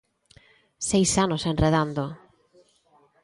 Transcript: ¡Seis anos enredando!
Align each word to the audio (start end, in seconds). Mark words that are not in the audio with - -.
¡Seis 0.89 1.11
anos 1.25 1.43
enredando! 1.51 2.05